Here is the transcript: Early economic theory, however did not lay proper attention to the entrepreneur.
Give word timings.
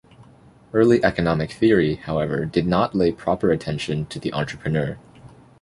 Early 0.73 1.03
economic 1.03 1.51
theory, 1.51 1.93
however 1.97 2.43
did 2.45 2.65
not 2.65 2.95
lay 2.95 3.11
proper 3.11 3.51
attention 3.51 4.07
to 4.07 4.17
the 4.19 4.33
entrepreneur. 4.33 4.97